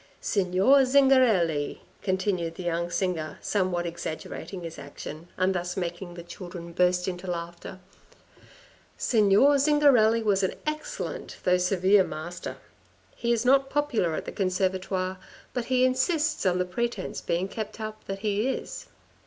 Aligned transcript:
"Signor 0.33 0.83
Zingarelli," 0.85 1.81
continued 2.01 2.55
the 2.55 2.63
young 2.63 2.89
singer, 2.89 3.37
somewhat 3.39 3.85
exaggerating 3.85 4.63
his 4.63 4.79
action, 4.79 5.27
and 5.37 5.53
thus 5.53 5.77
making 5.77 6.15
the 6.15 6.23
children 6.23 6.73
burst 6.73 7.07
into 7.07 7.29
laughter, 7.29 7.77
"Signor 8.97 9.59
Zingarelli 9.59 10.23
was 10.23 10.41
an 10.41 10.55
excellent 10.65 11.37
though 11.43 11.59
severe 11.59 12.03
master. 12.03 12.57
He 13.15 13.31
is, 13.31 13.45
not 13.45 13.69
popular 13.69 14.15
at 14.15 14.25
the 14.25 14.31
Conservatoire, 14.31 15.19
but 15.53 15.65
he 15.65 15.85
insists 15.85 16.47
on 16.47 16.57
the 16.57 16.65
pretence 16.65 17.21
being 17.21 17.47
kept 17.47 17.79
up 17.79 18.03
that 18.05 18.19
he 18.25 18.47
is. 18.47 18.87